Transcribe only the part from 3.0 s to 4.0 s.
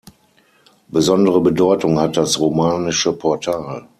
Portal.